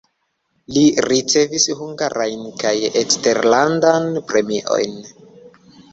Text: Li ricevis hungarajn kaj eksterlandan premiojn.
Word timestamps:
Li 0.77 0.85
ricevis 1.05 1.67
hungarajn 1.81 2.47
kaj 2.63 2.73
eksterlandan 3.03 4.09
premiojn. 4.33 4.99